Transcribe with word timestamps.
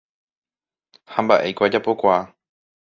Ha 1.13 1.21
mba'éiko 1.27 1.61
ajapokuaa. 1.69 2.21